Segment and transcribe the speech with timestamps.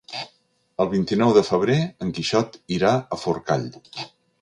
[0.85, 3.73] El vint-i-nou de febrer en Quixot irà a Forcall.